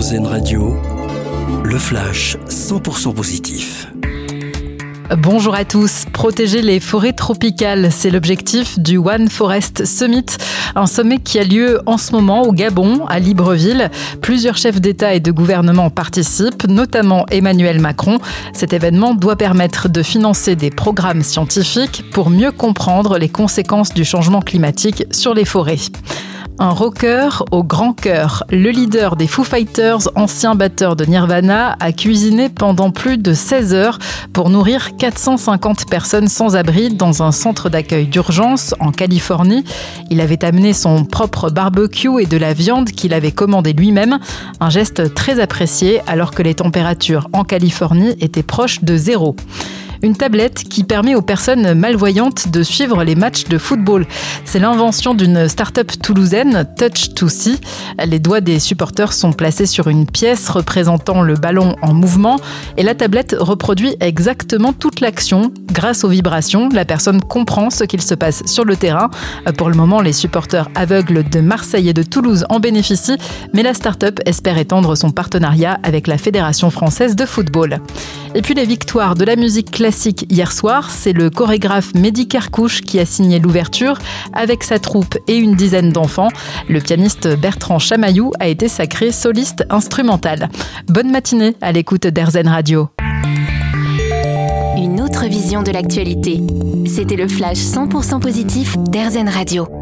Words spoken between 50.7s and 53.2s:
permet aux personnes malvoyantes de suivre les